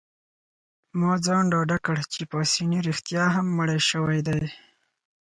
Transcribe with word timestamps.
ما 0.99 1.11
ځان 1.25 1.43
ډاډه 1.51 1.77
کړ 1.85 1.97
چي 2.13 2.21
پاسیني 2.31 2.79
رښتیا 2.89 3.23
هم 3.35 3.45
مړی 3.57 3.79
شوی 3.89 4.19
دی. 4.27 4.41